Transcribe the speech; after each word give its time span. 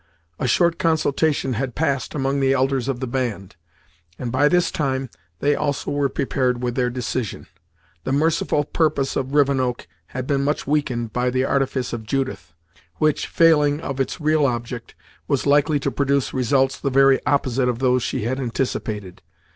A 0.39 0.47
short 0.47 0.79
consultation 0.79 1.53
had 1.53 1.75
passed 1.75 2.15
among 2.15 2.39
the 2.39 2.53
elders 2.53 2.87
of 2.87 3.01
the 3.01 3.05
band, 3.05 3.55
and 4.17 4.31
by 4.31 4.49
this 4.49 4.71
time 4.71 5.11
they 5.41 5.53
also 5.53 5.91
were 5.91 6.09
prepared 6.09 6.63
with 6.63 6.73
their 6.73 6.89
decision. 6.89 7.45
The 8.03 8.11
merciful 8.11 8.63
purpose 8.63 9.15
of 9.15 9.35
Rivenoak 9.35 9.85
had 10.07 10.25
been 10.25 10.43
much 10.43 10.65
weakened 10.65 11.13
by 11.13 11.29
the 11.29 11.45
artifice 11.45 11.93
of 11.93 12.07
Judith, 12.07 12.51
which, 12.95 13.27
failing 13.27 13.79
of 13.79 13.99
its 13.99 14.19
real 14.19 14.47
object, 14.47 14.95
was 15.27 15.45
likely 15.45 15.79
to 15.81 15.91
produce 15.91 16.33
results 16.33 16.79
the 16.79 16.89
very 16.89 17.23
opposite 17.27 17.69
of 17.69 17.77
those 17.77 18.01
she 18.01 18.23
had 18.23 18.39
anticipated. 18.39 19.21